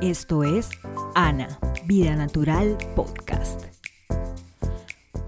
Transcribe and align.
Esto 0.00 0.42
es 0.42 0.70
Ana, 1.14 1.58
Vida 1.86 2.16
Natural 2.16 2.76
Podcast. 2.96 3.66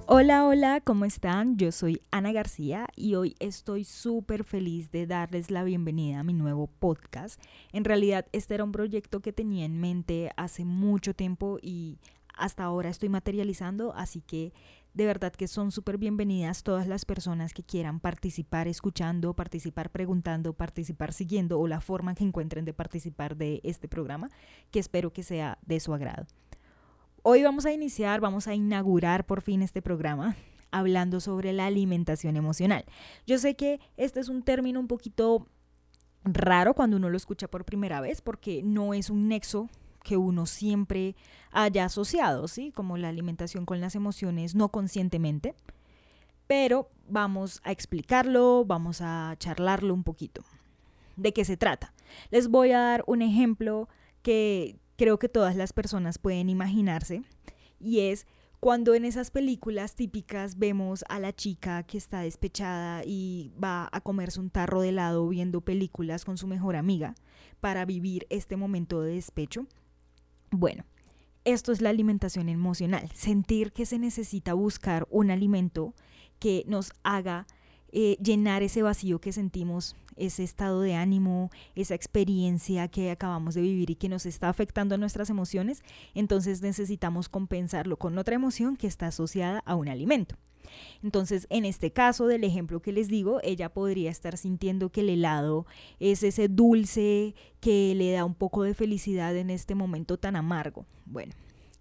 Hola, 0.06 0.44
hola, 0.46 0.80
¿cómo 0.80 1.04
están? 1.04 1.56
Yo 1.56 1.70
soy 1.72 2.02
Ana 2.10 2.32
García 2.32 2.88
y 2.96 3.14
hoy 3.14 3.36
estoy 3.38 3.84
súper 3.84 4.44
feliz 4.44 4.90
de 4.90 5.06
darles 5.06 5.50
la 5.50 5.62
bienvenida 5.62 6.20
a 6.20 6.24
mi 6.24 6.32
nuevo 6.32 6.66
podcast. 6.66 7.40
En 7.72 7.84
realidad, 7.84 8.26
este 8.32 8.54
era 8.54 8.64
un 8.64 8.72
proyecto 8.72 9.20
que 9.20 9.32
tenía 9.32 9.64
en 9.64 9.80
mente 9.80 10.30
hace 10.36 10.64
mucho 10.64 11.14
tiempo 11.14 11.58
y 11.62 11.98
hasta 12.34 12.64
ahora 12.64 12.90
estoy 12.90 13.08
materializando, 13.08 13.94
así 13.94 14.20
que 14.20 14.52
de 14.96 15.04
verdad 15.04 15.30
que 15.30 15.46
son 15.46 15.72
súper 15.72 15.98
bienvenidas 15.98 16.62
todas 16.62 16.88
las 16.88 17.04
personas 17.04 17.52
que 17.52 17.62
quieran 17.62 18.00
participar 18.00 18.66
escuchando, 18.66 19.34
participar 19.34 19.90
preguntando, 19.90 20.54
participar 20.54 21.12
siguiendo 21.12 21.60
o 21.60 21.68
la 21.68 21.82
forma 21.82 22.14
que 22.14 22.24
encuentren 22.24 22.64
de 22.64 22.72
participar 22.72 23.36
de 23.36 23.60
este 23.62 23.88
programa, 23.88 24.30
que 24.70 24.78
espero 24.78 25.12
que 25.12 25.22
sea 25.22 25.58
de 25.66 25.80
su 25.80 25.92
agrado. 25.92 26.24
Hoy 27.22 27.42
vamos 27.42 27.66
a 27.66 27.72
iniciar, 27.74 28.22
vamos 28.22 28.48
a 28.48 28.54
inaugurar 28.54 29.26
por 29.26 29.42
fin 29.42 29.60
este 29.60 29.82
programa 29.82 30.34
hablando 30.70 31.20
sobre 31.20 31.52
la 31.52 31.66
alimentación 31.66 32.34
emocional. 32.34 32.86
Yo 33.26 33.36
sé 33.36 33.54
que 33.54 33.80
este 33.98 34.20
es 34.20 34.30
un 34.30 34.42
término 34.44 34.80
un 34.80 34.88
poquito 34.88 35.46
raro 36.24 36.72
cuando 36.72 36.96
uno 36.96 37.10
lo 37.10 37.18
escucha 37.18 37.48
por 37.48 37.66
primera 37.66 38.00
vez 38.00 38.22
porque 38.22 38.62
no 38.62 38.94
es 38.94 39.10
un 39.10 39.28
nexo 39.28 39.68
que 40.06 40.16
uno 40.16 40.46
siempre 40.46 41.16
haya 41.50 41.86
asociado, 41.86 42.46
¿sí? 42.46 42.70
Como 42.70 42.96
la 42.96 43.08
alimentación 43.08 43.66
con 43.66 43.80
las 43.80 43.96
emociones 43.96 44.54
no 44.54 44.68
conscientemente. 44.68 45.56
Pero 46.46 46.88
vamos 47.08 47.60
a 47.64 47.72
explicarlo, 47.72 48.64
vamos 48.64 49.00
a 49.00 49.34
charlarlo 49.38 49.92
un 49.92 50.04
poquito. 50.04 50.44
¿De 51.16 51.32
qué 51.32 51.44
se 51.44 51.56
trata? 51.56 51.92
Les 52.30 52.46
voy 52.46 52.70
a 52.70 52.78
dar 52.78 53.02
un 53.08 53.20
ejemplo 53.20 53.88
que 54.22 54.76
creo 54.96 55.18
que 55.18 55.28
todas 55.28 55.56
las 55.56 55.72
personas 55.72 56.18
pueden 56.18 56.50
imaginarse 56.50 57.24
y 57.80 58.00
es 58.00 58.28
cuando 58.60 58.94
en 58.94 59.04
esas 59.04 59.32
películas 59.32 59.96
típicas 59.96 60.56
vemos 60.56 61.04
a 61.08 61.18
la 61.18 61.34
chica 61.34 61.82
que 61.82 61.98
está 61.98 62.20
despechada 62.20 63.02
y 63.04 63.50
va 63.62 63.88
a 63.90 64.00
comerse 64.00 64.38
un 64.38 64.50
tarro 64.50 64.82
de 64.82 64.90
helado 64.90 65.28
viendo 65.28 65.62
películas 65.62 66.24
con 66.24 66.38
su 66.38 66.46
mejor 66.46 66.76
amiga 66.76 67.16
para 67.60 67.84
vivir 67.84 68.24
este 68.30 68.56
momento 68.56 69.02
de 69.02 69.14
despecho. 69.14 69.66
Bueno, 70.50 70.84
esto 71.44 71.72
es 71.72 71.80
la 71.80 71.90
alimentación 71.90 72.48
emocional, 72.48 73.10
sentir 73.14 73.72
que 73.72 73.86
se 73.86 73.98
necesita 73.98 74.54
buscar 74.54 75.06
un 75.10 75.30
alimento 75.30 75.94
que 76.38 76.64
nos 76.66 76.92
haga 77.02 77.46
eh, 77.92 78.16
llenar 78.22 78.62
ese 78.62 78.82
vacío 78.82 79.20
que 79.20 79.32
sentimos, 79.32 79.96
ese 80.16 80.42
estado 80.42 80.80
de 80.80 80.94
ánimo, 80.94 81.50
esa 81.74 81.94
experiencia 81.94 82.88
que 82.88 83.10
acabamos 83.10 83.54
de 83.54 83.62
vivir 83.62 83.90
y 83.90 83.94
que 83.94 84.08
nos 84.08 84.26
está 84.26 84.48
afectando 84.48 84.98
nuestras 84.98 85.30
emociones, 85.30 85.82
entonces 86.14 86.62
necesitamos 86.62 87.28
compensarlo 87.28 87.96
con 87.96 88.18
otra 88.18 88.34
emoción 88.34 88.76
que 88.76 88.86
está 88.86 89.06
asociada 89.06 89.62
a 89.66 89.76
un 89.76 89.88
alimento. 89.88 90.36
Entonces, 91.02 91.46
en 91.50 91.64
este 91.64 91.92
caso 91.92 92.26
del 92.26 92.44
ejemplo 92.44 92.80
que 92.80 92.92
les 92.92 93.08
digo, 93.08 93.40
ella 93.42 93.68
podría 93.68 94.10
estar 94.10 94.36
sintiendo 94.36 94.90
que 94.90 95.00
el 95.00 95.10
helado 95.10 95.66
es 96.00 96.22
ese 96.22 96.48
dulce 96.48 97.34
que 97.60 97.94
le 97.94 98.12
da 98.12 98.24
un 98.24 98.34
poco 98.34 98.62
de 98.62 98.74
felicidad 98.74 99.36
en 99.36 99.50
este 99.50 99.74
momento 99.74 100.18
tan 100.18 100.36
amargo. 100.36 100.86
Bueno, 101.04 101.32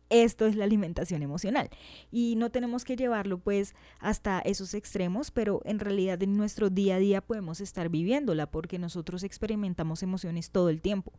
esto 0.10 0.46
es 0.46 0.56
la 0.56 0.66
alimentación 0.66 1.24
emocional 1.24 1.70
y 2.12 2.36
no 2.36 2.52
tenemos 2.52 2.86
que 2.86 2.96
llevarlo 2.96 3.40
pues 3.40 3.74
hasta 4.00 4.40
esos 4.40 4.74
extremos, 4.74 5.32
pero 5.32 5.62
en 5.66 5.80
realidad 5.80 6.22
en 6.22 6.38
nuestro 6.38 6.70
día 6.70 6.96
a 6.96 7.00
día 7.00 7.22
podemos 7.22 7.60
estar 7.60 7.90
viviéndola 7.90 8.46
porque 8.46 8.78
nosotros 8.78 9.24
experimentamos 9.24 10.04
emociones 10.04 10.52
todo 10.52 10.70
el 10.70 10.82
tiempo. 10.82 11.12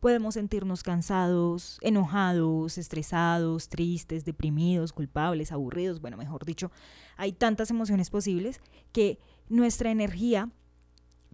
Podemos 0.00 0.34
sentirnos 0.34 0.82
cansados, 0.82 1.78
enojados, 1.80 2.76
estresados, 2.76 3.68
tristes, 3.68 4.24
deprimidos, 4.24 4.92
culpables, 4.92 5.52
aburridos, 5.52 6.00
bueno, 6.00 6.16
mejor 6.16 6.44
dicho, 6.44 6.70
hay 7.16 7.32
tantas 7.32 7.70
emociones 7.70 8.10
posibles 8.10 8.60
que 8.92 9.18
nuestra 9.48 9.90
energía 9.90 10.50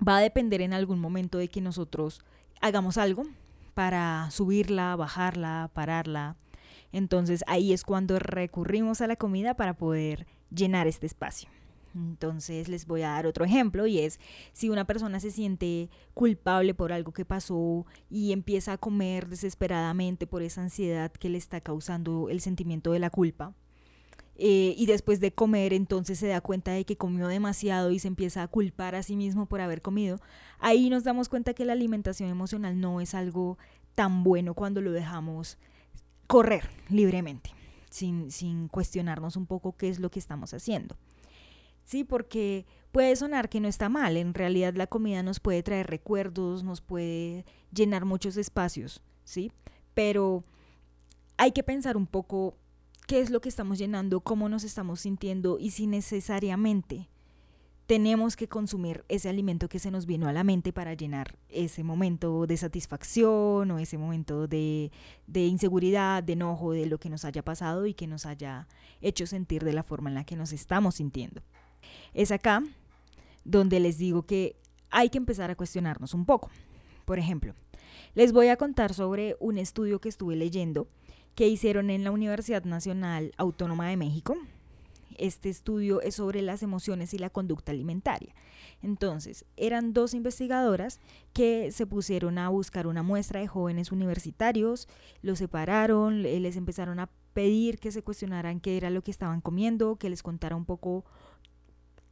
va 0.07 0.19
a 0.19 0.23
depender 0.23 0.61
en 0.61 0.73
algún 0.73 1.01
momento 1.01 1.39
de 1.39 1.49
que 1.49 1.61
nosotros 1.61 2.21
hagamos 2.61 2.99
algo 2.99 3.25
para 3.75 4.31
subirla, 4.31 4.97
bajarla, 4.97 5.71
pararla 5.75 6.37
entonces 6.93 7.45
ahí 7.47 7.73
es 7.73 7.85
cuando 7.85 8.19
recurrimos 8.19 9.01
a 9.01 9.07
la 9.07 9.17
comida 9.17 9.55
para 9.55 9.75
poder 9.75 10.27
llenar 10.51 10.87
este 10.87 11.07
espacio. 11.07 11.49
Entonces 11.95 12.69
les 12.69 12.87
voy 12.87 13.03
a 13.03 13.11
dar 13.11 13.27
otro 13.27 13.45
ejemplo 13.45 13.87
y 13.87 13.99
es 13.99 14.21
si 14.53 14.71
una 14.71 14.85
persona 14.85 15.19
se 15.21 15.31
siente 15.31 15.91
culpable 16.15 16.75
por 16.75 16.93
algo 16.93 17.13
que 17.13 17.25
pasó 17.25 17.85
y 18.09 18.33
empieza 18.33 18.75
a 18.75 18.79
comer 18.79 19.29
desesperadamente 19.29 20.27
por 20.27 20.43
esa 20.43 20.63
ansiedad 20.63 21.11
que 21.11 21.29
le 21.29 21.39
está 21.39 21.61
causando 21.61 22.29
el 22.29 22.41
sentimiento 22.41 22.93
de 22.93 23.01
la 23.01 23.11
culpa. 23.11 23.55
Eh, 24.43 24.75
y 24.79 24.87
después 24.87 25.21
de 25.21 25.33
comer 25.33 25.75
entonces 25.75 26.19
se 26.19 26.29
da 26.29 26.41
cuenta 26.41 26.73
de 26.73 26.87
que 26.87 26.97
comió 26.97 27.29
demasiado 27.29 27.91
y 27.91 27.99
se 27.99 28.09
empieza 28.09 28.43
a 28.43 28.49
culpar 28.49 28.95
a 28.95 29.03
sí 29.03 29.15
mismo 29.15 29.45
por 29.47 29.61
haber 29.61 29.83
comido, 29.83 30.19
ahí 30.61 30.89
nos 30.89 31.05
damos 31.05 31.29
cuenta 31.29 31.53
que 31.53 31.67
la 31.67 31.75
alimentación 31.75 32.31
emocional 32.31 32.81
no 32.81 33.03
es 33.03 33.15
algo 33.15 33.59
tan 33.95 34.25
bueno 34.25 34.55
cuando 34.55 34.81
lo 34.81 34.93
dejamos 34.93 35.59
correr 36.31 36.71
libremente, 36.89 37.51
sin, 37.91 38.31
sin 38.31 38.69
cuestionarnos 38.69 39.37
un 39.37 39.47
poco 39.47 39.77
qué 39.77 39.89
es 39.89 39.99
lo 39.99 40.13
que 40.13 40.21
estamos 40.21 40.55
haciendo. 40.55 40.97
Sí, 41.83 42.05
porque 42.05 42.67
puede 42.93 43.17
sonar 43.17 43.49
que 43.49 43.59
no 43.59 43.67
está 43.67 43.89
mal, 43.89 44.17
en 44.17 44.33
realidad 44.33 44.75
la 44.77 44.87
comida 44.87 45.25
nos 45.25 45.41
puede 45.41 45.65
traer 45.65 45.89
recuerdos, 45.89 46.63
nos 46.63 46.83
puede 46.83 47.45
llenar 47.75 48.05
muchos 48.05 48.37
espacios, 48.37 49.03
¿sí? 49.25 49.51
Pero 49.93 50.45
hay 51.37 51.51
que 51.51 51.65
pensar 51.65 51.97
un 51.97 52.07
poco 52.07 52.55
qué 53.09 53.19
es 53.19 53.31
lo 53.31 53.41
que 53.41 53.49
estamos 53.49 53.77
llenando, 53.77 54.21
cómo 54.21 54.49
nos 54.49 54.63
estamos 54.63 55.01
sintiendo 55.01 55.59
y 55.59 55.73
si 55.73 55.89
necesariamente 55.89 57.09
tenemos 57.91 58.37
que 58.37 58.47
consumir 58.47 59.05
ese 59.09 59.29
alimento 59.29 59.69
que 59.69 59.81
se 59.81 59.91
nos 59.91 60.07
vino 60.07 60.29
a 60.29 60.33
la 60.33 60.45
mente 60.45 60.73
para 60.73 60.95
llenar 60.95 61.37
ese 61.49 61.83
momento 61.83 62.47
de 62.47 62.57
satisfacción 62.57 63.69
o 63.69 63.81
ese 63.81 63.99
momento 63.99 64.47
de, 64.47 64.93
inseguridad, 65.35 66.23
de 66.23 66.35
enojo, 66.35 66.71
de 66.71 66.87
lo 66.87 66.99
que 66.99 67.11
nos 67.11 67.25
haya 67.25 67.43
pasado 67.43 67.87
y 67.87 67.95
que 67.95 68.07
nos 68.07 68.27
haya 68.27 68.69
hecho 69.01 69.27
sentir 69.27 69.65
de 69.65 69.73
la 69.73 69.83
forma 69.83 70.09
en 70.09 70.15
la 70.15 70.23
que 70.23 70.37
nos 70.37 70.53
estamos 70.53 70.95
sintiendo. 70.95 71.43
Es 72.15 72.31
acá 72.31 72.63
donde 73.43 73.81
les 73.81 73.99
digo 73.99 74.23
que 74.23 74.55
hay 74.91 75.09
que 75.09 75.19
empezar 75.19 75.51
a 75.51 75.57
cuestionarnos 75.57 76.15
un 76.15 76.27
poco. 76.27 76.49
Por 77.05 77.19
ejemplo, 77.19 77.57
les 78.15 78.33
voy 78.33 78.51
a 78.51 78.57
contar 78.57 78.95
sobre 78.95 79.37
un 79.41 79.59
estudio 79.59 80.01
que 80.01 80.11
estuve 80.11 80.37
leyendo 80.37 80.87
que 81.35 81.49
hicieron 81.49 81.91
en 81.91 82.05
la 82.05 82.13
Universidad 82.13 82.63
Nacional 82.63 83.33
Autónoma 83.37 83.89
de 83.89 83.97
México, 83.97 84.37
este 85.21 85.49
estudio 85.49 86.01
es 86.01 86.17
sobre 86.17 86.43
las 86.43 86.63
emociones 86.63 87.15
y 87.15 87.19
la 87.19 87.31
conducta 87.31 87.73
alimentaria. 87.73 88.35
Entonces, 88.83 89.45
eran 89.57 89.93
dos 89.93 90.15
investigadoras 90.15 90.99
que 91.33 91.71
se 91.71 91.87
pusieron 91.87 92.39
a 92.39 92.49
buscar 92.49 92.87
una 92.87 93.03
muestra 93.03 93.41
de 93.41 93.47
jóvenes 93.47 93.93
universitarios, 93.93 94.89
los 95.23 95.39
separaron, 95.39 96.23
les 96.23 96.57
empezaron 96.57 96.99
a 96.99 97.11
pedir 97.33 97.79
que 97.79 97.93
se 97.93 98.03
cuestionaran 98.03 98.61
qué 98.61 98.77
era 98.77 98.91
lo 98.91 99.03
que 99.03 99.11
estaban 99.11 99.41
comiendo, 99.41 99.97
que 99.97 100.11
les 100.11 100.23
contara 100.23 100.57
un 100.57 100.65
poco 100.65 101.05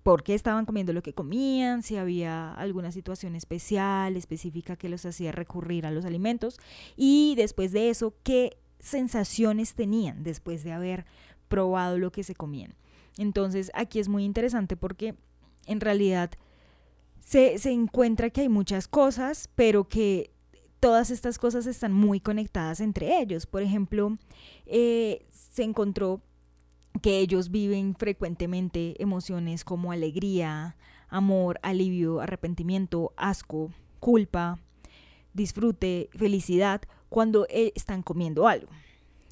por 0.03 0.23
qué 0.23 0.35
estaban 0.35 0.65
comiendo 0.65 0.93
lo 0.93 1.03
que 1.03 1.13
comían, 1.13 1.83
si 1.83 1.97
había 1.97 2.55
alguna 2.55 2.93
situación 2.93 3.35
especial, 3.35 4.17
específica 4.17 4.77
que 4.77 4.89
los 4.89 5.05
hacía 5.05 5.33
recurrir 5.33 5.85
a 5.85 5.91
los 5.91 6.05
alimentos 6.05 6.59
y 6.97 7.35
después 7.37 7.73
de 7.73 7.91
eso, 7.91 8.15
qué 8.23 8.57
sensaciones 8.81 9.75
tenían 9.75 10.23
después 10.23 10.65
de 10.65 10.73
haber 10.73 11.05
probado 11.49 11.99
lo 11.99 12.13
que 12.13 12.23
se 12.23 12.35
comían. 12.35 12.75
Entonces 13.19 13.71
aquí 13.75 13.99
es 13.99 14.09
muy 14.09 14.25
interesante 14.25 14.77
porque 14.77 15.15
en 15.67 15.81
realidad 15.81 16.31
se, 17.21 17.59
encuentra 17.71 18.31
que 18.31 18.43
hay 18.43 18.49
muchas 18.49 18.89
cosas, 18.89 19.51
pero 19.55 19.89
que 19.89 20.31
todas 20.81 21.11
estas 21.11 21.39
cosas 21.39 21.67
están 21.67 21.93
muy 21.93 22.21
conectadas 22.21 22.81
entre 22.81 23.21
ellos. 23.21 23.45
Por 23.45 23.63
ejemplo, 23.63 24.17
eh, 24.65 25.27
se 25.31 25.65
encontró 25.65 26.23
que 27.03 27.19
ellos 27.19 27.51
viven 27.51 27.95
frecuentemente 27.95 29.01
emociones 29.03 29.65
como 29.65 29.93
alegría, 29.93 30.77
amor, 31.09 31.59
alivio, 31.63 32.21
arrepentimiento, 32.21 33.13
asco, 33.17 33.73
culpa, 34.01 34.59
disfrute, 35.35 36.09
felicidad, 36.17 36.81
cuando 37.09 37.47
eh, 37.51 37.73
están 37.75 38.03
comiendo 38.03 38.49
algo. 38.49 38.71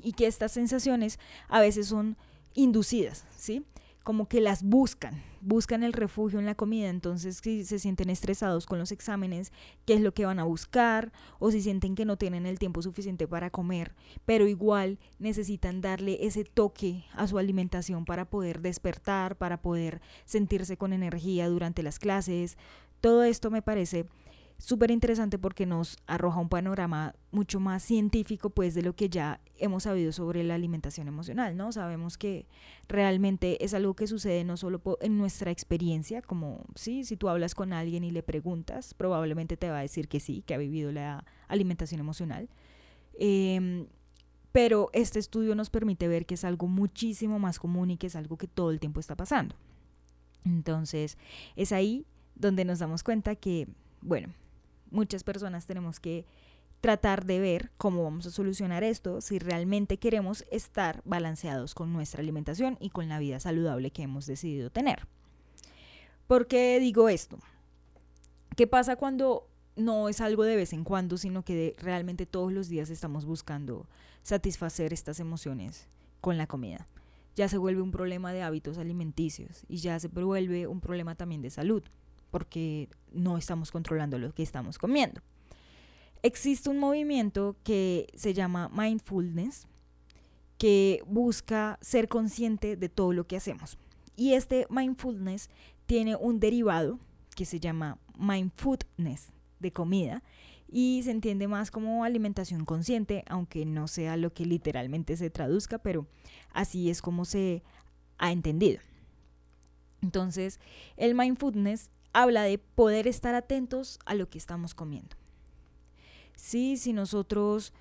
Y 0.02 0.12
que 0.12 0.26
estas 0.26 0.52
sensaciones 0.52 1.18
a 1.48 1.60
veces 1.60 1.86
son 1.88 2.16
inducidas, 2.54 3.24
¿sí? 3.36 3.64
Como 4.06 4.28
que 4.28 4.40
las 4.40 4.62
buscan, 4.62 5.20
buscan 5.40 5.82
el 5.82 5.92
refugio 5.92 6.38
en 6.38 6.46
la 6.46 6.54
comida, 6.54 6.90
entonces 6.90 7.40
si 7.42 7.64
se 7.64 7.80
sienten 7.80 8.08
estresados 8.08 8.64
con 8.64 8.78
los 8.78 8.92
exámenes, 8.92 9.50
qué 9.84 9.94
es 9.94 10.00
lo 10.00 10.14
que 10.14 10.24
van 10.24 10.38
a 10.38 10.44
buscar, 10.44 11.10
o 11.40 11.50
si 11.50 11.60
sienten 11.60 11.96
que 11.96 12.04
no 12.04 12.16
tienen 12.16 12.46
el 12.46 12.60
tiempo 12.60 12.82
suficiente 12.82 13.26
para 13.26 13.50
comer, 13.50 13.96
pero 14.24 14.46
igual 14.46 15.00
necesitan 15.18 15.80
darle 15.80 16.24
ese 16.24 16.44
toque 16.44 17.04
a 17.14 17.26
su 17.26 17.36
alimentación 17.36 18.04
para 18.04 18.26
poder 18.26 18.60
despertar, 18.60 19.34
para 19.34 19.60
poder 19.60 20.00
sentirse 20.24 20.76
con 20.76 20.92
energía 20.92 21.48
durante 21.48 21.82
las 21.82 21.98
clases. 21.98 22.58
Todo 23.00 23.24
esto 23.24 23.50
me 23.50 23.60
parece 23.60 24.06
súper 24.58 24.90
interesante 24.90 25.38
porque 25.38 25.66
nos 25.66 25.98
arroja 26.06 26.40
un 26.40 26.48
panorama 26.48 27.14
mucho 27.30 27.60
más 27.60 27.82
científico 27.82 28.50
pues 28.50 28.74
de 28.74 28.82
lo 28.82 28.94
que 28.94 29.08
ya 29.08 29.40
hemos 29.58 29.84
sabido 29.84 30.12
sobre 30.12 30.42
la 30.44 30.54
alimentación 30.54 31.08
emocional, 31.08 31.56
¿no? 31.56 31.72
Sabemos 31.72 32.16
que 32.16 32.46
realmente 32.88 33.62
es 33.64 33.74
algo 33.74 33.94
que 33.94 34.06
sucede 34.06 34.44
no 34.44 34.56
solo 34.56 34.80
en 35.00 35.18
nuestra 35.18 35.50
experiencia, 35.50 36.22
como 36.22 36.64
sí, 36.74 37.04
si 37.04 37.16
tú 37.16 37.28
hablas 37.28 37.54
con 37.54 37.72
alguien 37.72 38.04
y 38.04 38.10
le 38.10 38.22
preguntas, 38.22 38.94
probablemente 38.94 39.56
te 39.56 39.70
va 39.70 39.78
a 39.78 39.82
decir 39.82 40.08
que 40.08 40.20
sí, 40.20 40.42
que 40.46 40.54
ha 40.54 40.58
vivido 40.58 40.92
la 40.92 41.24
alimentación 41.48 42.00
emocional. 42.00 42.48
Em, 43.18 43.86
pero 44.52 44.88
este 44.94 45.18
estudio 45.18 45.54
nos 45.54 45.68
permite 45.68 46.08
ver 46.08 46.24
que 46.24 46.34
es 46.34 46.44
algo 46.44 46.66
muchísimo 46.66 47.38
más 47.38 47.58
común 47.58 47.90
y 47.90 47.98
que 47.98 48.06
es 48.06 48.16
algo 48.16 48.38
que 48.38 48.46
todo 48.46 48.70
el 48.70 48.80
tiempo 48.80 49.00
está 49.00 49.14
pasando. 49.14 49.54
Entonces, 50.46 51.18
es 51.56 51.72
ahí 51.72 52.06
donde 52.34 52.64
nos 52.64 52.78
damos 52.78 53.02
cuenta 53.02 53.34
que, 53.34 53.68
bueno, 54.00 54.32
muchas 54.90 55.24
personas 55.24 55.66
tenemos 55.66 56.00
que 56.00 56.26
tratar 56.80 57.24
de 57.24 57.40
ver 57.40 57.70
cómo 57.78 58.04
vamos 58.04 58.26
a 58.26 58.30
solucionar 58.30 58.84
esto 58.84 59.20
si 59.20 59.38
realmente 59.38 59.98
queremos 59.98 60.44
estar 60.50 61.02
balanceados 61.04 61.74
con 61.74 61.92
nuestra 61.92 62.20
alimentación 62.20 62.76
y 62.80 62.90
con 62.90 63.08
la 63.08 63.18
vida 63.18 63.40
saludable 63.40 63.90
que 63.90 64.02
hemos 64.02 64.26
decidido 64.26 64.70
tener. 64.70 65.06
¿Por 66.26 66.46
qué 66.46 66.78
digo 66.80 67.08
esto? 67.08 67.38
¿Qué 68.56 68.66
pasa 68.66 68.96
cuando 68.96 69.48
no 69.76 70.08
es 70.08 70.20
algo 70.20 70.44
de 70.44 70.56
vez 70.56 70.72
en 70.72 70.84
cuando, 70.84 71.18
sino 71.18 71.44
que 71.44 71.74
realmente 71.78 72.26
todos 72.26 72.52
los 72.52 72.68
días 72.68 72.90
estamos 72.90 73.24
buscando 73.24 73.86
satisfacer 74.22 74.92
estas 74.92 75.20
emociones 75.20 75.88
con 76.20 76.36
la 76.36 76.46
comida? 76.46 76.86
Ya 77.36 77.48
se 77.48 77.58
vuelve 77.58 77.82
un 77.82 77.90
problema 77.90 78.32
de 78.32 78.42
hábitos 78.42 78.78
alimenticios 78.78 79.64
y 79.68 79.78
ya 79.78 79.98
se 80.00 80.08
vuelve 80.08 80.66
un 80.66 80.80
problema 80.80 81.14
también 81.14 81.42
de 81.42 81.50
salud 81.50 81.82
porque 82.36 82.90
no 83.12 83.38
estamos 83.38 83.70
controlando 83.70 84.18
lo 84.18 84.30
que 84.34 84.42
estamos 84.42 84.76
comiendo. 84.76 85.22
Existe 86.22 86.68
un 86.68 86.78
movimiento 86.78 87.56
que 87.64 88.08
se 88.14 88.34
llama 88.34 88.68
mindfulness, 88.68 89.66
que 90.58 91.00
busca 91.06 91.78
ser 91.80 92.08
consciente 92.08 92.76
de 92.76 92.90
todo 92.90 93.14
lo 93.14 93.26
que 93.26 93.38
hacemos. 93.38 93.78
Y 94.16 94.34
este 94.34 94.66
mindfulness 94.68 95.48
tiene 95.86 96.14
un 96.14 96.38
derivado 96.38 96.98
que 97.34 97.46
se 97.46 97.58
llama 97.58 97.96
mindfulness 98.18 99.32
de 99.58 99.72
comida 99.72 100.22
y 100.68 101.00
se 101.04 101.12
entiende 101.12 101.48
más 101.48 101.70
como 101.70 102.04
alimentación 102.04 102.66
consciente, 102.66 103.24
aunque 103.30 103.64
no 103.64 103.88
sea 103.88 104.18
lo 104.18 104.34
que 104.34 104.44
literalmente 104.44 105.16
se 105.16 105.30
traduzca, 105.30 105.78
pero 105.78 106.06
así 106.52 106.90
es 106.90 107.00
como 107.00 107.24
se 107.24 107.62
ha 108.18 108.30
entendido. 108.30 108.80
Entonces, 110.02 110.60
el 110.98 111.14
mindfulness 111.14 111.88
habla 112.16 112.44
de 112.44 112.56
poder 112.56 113.06
estar 113.06 113.34
atentos 113.34 113.98
a 114.06 114.14
lo 114.14 114.30
que 114.30 114.38
estamos 114.38 114.74
comiendo. 114.74 115.16
Sí, 116.34 116.78
si 116.78 116.94
nosotros 116.94 117.74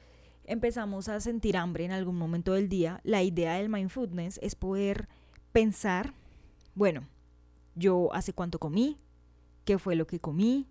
empezamos 0.43 1.07
a 1.07 1.21
sentir 1.21 1.55
hambre 1.55 1.85
en 1.85 1.93
algún 1.93 2.17
momento 2.17 2.51
del 2.51 2.67
día, 2.67 2.99
la 3.05 3.23
idea 3.23 3.53
del 3.53 3.69
mindfulness 3.69 4.41
es 4.43 4.55
poder 4.55 5.07
pensar, 5.53 6.13
bueno, 6.75 7.07
yo 7.75 8.13
hace 8.13 8.33
cuánto 8.33 8.59
comí, 8.59 8.97
qué 9.63 9.79
fue 9.79 9.95
lo 9.95 10.05
que 10.05 10.19
comí, 10.19 10.67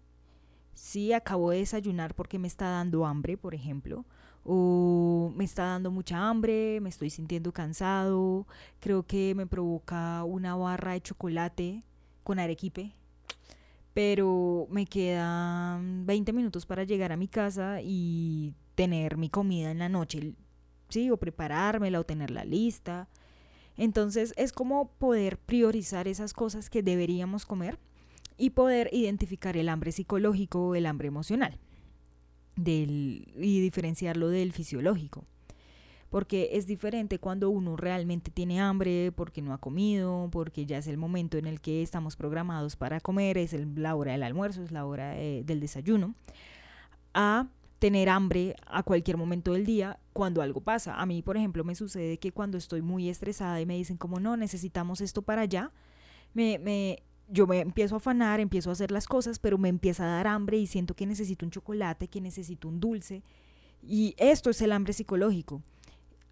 si 0.74 1.14
acabo 1.14 1.48
de 1.48 1.60
desayunar 1.60 2.14
porque 2.14 2.38
me 2.38 2.48
está 2.48 2.66
dando 2.66 3.06
hambre, 3.06 3.38
por 3.38 3.54
ejemplo, 3.54 4.04
o 4.44 5.32
me 5.34 5.44
está 5.44 5.64
dando 5.64 5.90
mucha 5.90 6.28
hambre, 6.28 6.80
me 6.82 6.90
estoy 6.90 7.08
sintiendo 7.08 7.50
cansado, 7.50 8.46
creo 8.78 9.04
que 9.06 9.34
me 9.34 9.46
provoca 9.46 10.22
una 10.24 10.54
barra 10.54 10.92
de 10.92 11.00
chocolate 11.00 11.82
con 12.24 12.38
arequipe, 12.38 12.94
pero 13.94 14.66
me 14.70 14.86
quedan 14.86 16.04
20 16.04 16.32
minutos 16.32 16.66
para 16.66 16.82
llegar 16.82 17.12
a 17.12 17.16
mi 17.16 17.28
casa 17.28 17.80
y 17.80 18.54
tener 18.74 19.16
mi 19.16 19.30
comida 19.30 19.70
en 19.70 19.78
la 19.78 19.88
noche, 19.88 20.34
¿sí? 20.88 21.10
O 21.10 21.16
preparármela 21.16 22.00
o 22.00 22.04
tenerla 22.04 22.44
lista. 22.44 23.08
Entonces 23.76 24.34
es 24.36 24.52
como 24.52 24.90
poder 24.98 25.38
priorizar 25.38 26.08
esas 26.08 26.32
cosas 26.32 26.70
que 26.70 26.82
deberíamos 26.82 27.46
comer 27.46 27.78
y 28.36 28.50
poder 28.50 28.90
identificar 28.92 29.56
el 29.56 29.68
hambre 29.68 29.92
psicológico 29.92 30.68
o 30.68 30.74
el 30.74 30.86
hambre 30.86 31.06
emocional 31.08 31.60
del, 32.56 33.32
y 33.36 33.60
diferenciarlo 33.60 34.28
del 34.28 34.52
fisiológico 34.52 35.24
porque 36.14 36.50
es 36.52 36.68
diferente 36.68 37.18
cuando 37.18 37.50
uno 37.50 37.76
realmente 37.76 38.30
tiene 38.30 38.60
hambre, 38.60 39.10
porque 39.10 39.42
no 39.42 39.52
ha 39.52 39.58
comido, 39.58 40.28
porque 40.30 40.64
ya 40.64 40.78
es 40.78 40.86
el 40.86 40.96
momento 40.96 41.38
en 41.38 41.46
el 41.48 41.60
que 41.60 41.82
estamos 41.82 42.14
programados 42.14 42.76
para 42.76 43.00
comer, 43.00 43.36
es 43.36 43.52
la 43.74 43.96
hora 43.96 44.12
del 44.12 44.22
almuerzo, 44.22 44.62
es 44.62 44.70
la 44.70 44.86
hora 44.86 45.18
eh, 45.18 45.42
del 45.44 45.58
desayuno, 45.58 46.14
a 47.14 47.48
tener 47.80 48.08
hambre 48.08 48.54
a 48.68 48.84
cualquier 48.84 49.16
momento 49.16 49.54
del 49.54 49.66
día 49.66 49.98
cuando 50.12 50.40
algo 50.40 50.60
pasa. 50.60 50.94
A 50.94 51.04
mí, 51.04 51.20
por 51.20 51.36
ejemplo, 51.36 51.64
me 51.64 51.74
sucede 51.74 52.16
que 52.18 52.30
cuando 52.30 52.58
estoy 52.58 52.80
muy 52.80 53.08
estresada 53.08 53.60
y 53.60 53.66
me 53.66 53.74
dicen 53.74 53.96
como 53.96 54.20
no, 54.20 54.36
necesitamos 54.36 55.00
esto 55.00 55.20
para 55.20 55.42
allá, 55.42 55.72
me, 56.32 56.60
me, 56.60 57.02
yo 57.26 57.48
me 57.48 57.58
empiezo 57.58 57.96
a 57.96 57.98
afanar, 57.98 58.38
empiezo 58.38 58.70
a 58.70 58.74
hacer 58.74 58.92
las 58.92 59.08
cosas, 59.08 59.40
pero 59.40 59.58
me 59.58 59.68
empieza 59.68 60.04
a 60.04 60.14
dar 60.14 60.28
hambre 60.28 60.58
y 60.58 60.68
siento 60.68 60.94
que 60.94 61.06
necesito 61.06 61.44
un 61.44 61.50
chocolate, 61.50 62.06
que 62.06 62.20
necesito 62.20 62.68
un 62.68 62.78
dulce. 62.78 63.24
Y 63.82 64.14
esto 64.16 64.48
es 64.50 64.62
el 64.62 64.70
hambre 64.70 64.92
psicológico 64.92 65.60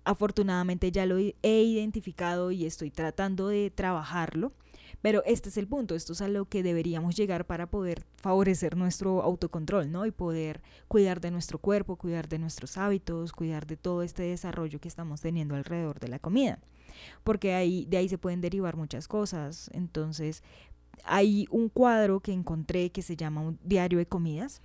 afortunadamente 0.04 0.90
ya 0.90 1.06
lo 1.06 1.18
he 1.18 1.62
identificado 1.62 2.50
y 2.50 2.64
estoy 2.64 2.90
tratando 2.90 3.48
de 3.48 3.70
trabajarlo. 3.70 4.52
Pero 5.00 5.24
este 5.26 5.48
es 5.48 5.56
el 5.56 5.66
punto, 5.66 5.96
esto 5.96 6.12
es 6.12 6.22
a 6.22 6.28
lo 6.28 6.44
que 6.44 6.62
deberíamos 6.62 7.16
llegar 7.16 7.44
para 7.44 7.66
poder 7.68 8.04
favorecer 8.16 8.76
nuestro 8.76 9.22
autocontrol, 9.22 9.90
¿no? 9.90 10.06
Y 10.06 10.12
poder 10.12 10.62
cuidar 10.86 11.20
de 11.20 11.32
nuestro 11.32 11.58
cuerpo, 11.58 11.96
cuidar 11.96 12.28
de 12.28 12.38
nuestros 12.38 12.78
hábitos, 12.78 13.32
cuidar 13.32 13.66
de 13.66 13.76
todo 13.76 14.02
este 14.02 14.22
desarrollo 14.22 14.80
que 14.80 14.86
estamos 14.86 15.20
teniendo 15.20 15.56
alrededor 15.56 15.98
de 15.98 16.06
la 16.06 16.20
comida. 16.20 16.60
Porque 17.24 17.52
ahí, 17.54 17.84
de 17.86 17.96
ahí 17.96 18.08
se 18.08 18.18
pueden 18.18 18.40
derivar 18.40 18.76
muchas 18.76 19.08
cosas. 19.08 19.70
Entonces, 19.72 20.44
hay 21.04 21.48
un 21.50 21.68
cuadro 21.68 22.20
que 22.20 22.32
encontré 22.32 22.90
que 22.90 23.02
se 23.02 23.16
llama 23.16 23.40
un 23.40 23.58
diario 23.64 23.98
de 23.98 24.06
comidas, 24.06 24.62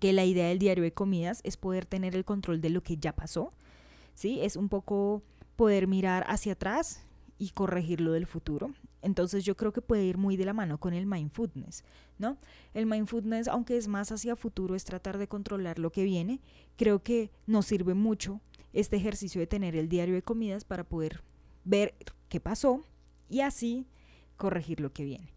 que 0.00 0.12
la 0.12 0.26
idea 0.26 0.48
del 0.48 0.58
diario 0.58 0.84
de 0.84 0.92
comidas 0.92 1.40
es 1.44 1.56
poder 1.56 1.86
tener 1.86 2.14
el 2.14 2.26
control 2.26 2.60
de 2.60 2.70
lo 2.70 2.82
que 2.82 2.98
ya 2.98 3.14
pasó, 3.14 3.54
¿sí? 4.20 4.38
Es 4.42 4.56
un 4.56 4.68
poco 4.68 5.22
poder 5.56 5.86
mirar 5.86 6.26
hacia 6.28 6.52
atrás 6.52 7.06
y 7.38 7.50
corregir 7.52 8.02
lo 8.02 8.12
del 8.12 8.26
futuro. 8.26 8.74
Entonces 9.00 9.46
yo 9.46 9.56
creo 9.56 9.72
que 9.72 9.80
puede 9.80 10.04
ir 10.04 10.18
muy 10.18 10.36
de 10.36 10.44
la 10.44 10.52
mano 10.52 10.78
con 10.78 10.92
el 10.92 11.06
mindfulness, 11.06 11.84
¿no? 12.18 12.36
El 12.74 12.84
mindfulness, 12.84 13.48
aunque 13.48 13.78
es 13.78 13.88
más 13.88 14.12
hacia 14.12 14.36
futuro, 14.36 14.74
es 14.74 14.84
tratar 14.84 15.16
de 15.16 15.26
controlar 15.26 15.78
lo 15.78 15.90
que 15.90 16.04
viene. 16.04 16.42
Creo 16.76 17.02
que 17.02 17.30
nos 17.46 17.64
sirve 17.64 17.94
mucho 17.94 18.42
este 18.74 18.96
ejercicio 18.96 19.40
de 19.40 19.46
tener 19.46 19.74
el 19.74 19.88
diario 19.88 20.14
de 20.14 20.22
comidas 20.22 20.64
para 20.64 20.84
poder 20.84 21.22
ver 21.64 21.94
qué 22.28 22.40
pasó 22.40 22.84
y 23.30 23.40
así 23.40 23.86
corregir 24.36 24.80
lo 24.80 24.92
que 24.92 25.04
viene. 25.04 25.32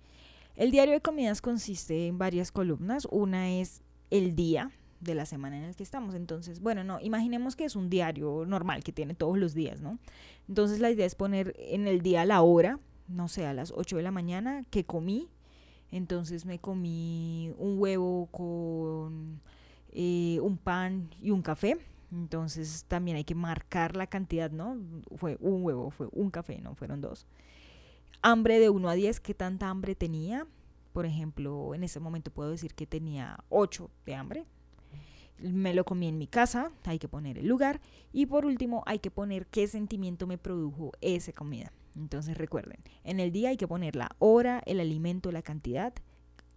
El 0.57 0.71
diario 0.71 0.93
de 0.93 1.01
comidas 1.01 1.41
consiste 1.41 2.07
en 2.07 2.17
varias 2.17 2.51
columnas. 2.51 3.07
Una 3.09 3.49
es 3.49 3.81
el 4.09 4.35
día, 4.35 4.71
de 5.03 5.15
la 5.15 5.25
semana 5.25 5.57
en 5.57 5.63
el 5.63 5.75
que 5.75 5.83
estamos. 5.83 6.15
Entonces, 6.15 6.59
bueno, 6.59 6.83
no, 6.83 6.99
imaginemos 6.99 7.55
que 7.55 7.65
es 7.65 7.75
un 7.75 7.89
diario 7.89 8.45
normal 8.45 8.83
que 8.83 8.91
tiene 8.91 9.13
todos 9.13 9.37
los 9.37 9.53
días, 9.53 9.81
¿no? 9.81 9.99
Entonces 10.47 10.79
la 10.79 10.91
idea 10.91 11.05
es 11.05 11.15
poner 11.15 11.55
en 11.57 11.87
el 11.87 12.01
día 12.01 12.25
la 12.25 12.41
hora, 12.41 12.79
no 13.07 13.27
sé, 13.27 13.45
a 13.45 13.53
las 13.53 13.71
8 13.71 13.97
de 13.97 14.03
la 14.03 14.11
mañana, 14.11 14.63
que 14.69 14.85
comí. 14.85 15.29
Entonces 15.91 16.45
me 16.45 16.59
comí 16.59 17.53
un 17.57 17.77
huevo 17.77 18.27
con 18.31 19.41
eh, 19.91 20.39
un 20.41 20.57
pan 20.57 21.09
y 21.21 21.31
un 21.31 21.41
café. 21.41 21.77
Entonces 22.11 22.85
también 22.87 23.17
hay 23.17 23.23
que 23.23 23.35
marcar 23.35 23.95
la 23.95 24.07
cantidad, 24.07 24.51
¿no? 24.51 24.77
Fue 25.15 25.37
un 25.39 25.63
huevo, 25.63 25.89
fue 25.89 26.07
un 26.11 26.29
café, 26.29 26.59
no 26.61 26.75
fueron 26.75 27.01
dos. 27.01 27.25
Hambre 28.21 28.59
de 28.59 28.69
1 28.69 28.89
a 28.89 28.93
10, 28.93 29.19
¿qué 29.19 29.33
tanta 29.33 29.69
hambre 29.69 29.95
tenía? 29.95 30.47
Por 30.93 31.05
ejemplo, 31.05 31.73
en 31.73 31.83
ese 31.83 31.99
momento 31.99 32.31
puedo 32.31 32.51
decir 32.51 32.73
que 32.75 32.85
tenía 32.85 33.43
8 33.49 33.89
de 34.05 34.15
hambre, 34.15 34.45
me 35.39 35.73
lo 35.73 35.83
comí 35.83 36.07
en 36.07 36.17
mi 36.17 36.27
casa, 36.27 36.71
hay 36.83 36.99
que 36.99 37.07
poner 37.07 37.37
el 37.37 37.47
lugar 37.47 37.81
y 38.11 38.25
por 38.25 38.45
último 38.45 38.83
hay 38.85 38.99
que 38.99 39.11
poner 39.11 39.47
qué 39.47 39.67
sentimiento 39.67 40.27
me 40.27 40.37
produjo 40.37 40.91
esa 41.01 41.33
comida. 41.33 41.71
Entonces 41.95 42.37
recuerden, 42.37 42.79
en 43.03 43.19
el 43.19 43.31
día 43.31 43.49
hay 43.49 43.57
que 43.57 43.67
poner 43.67 43.95
la 43.95 44.15
hora, 44.19 44.61
el 44.65 44.79
alimento, 44.79 45.31
la 45.31 45.41
cantidad, 45.41 45.93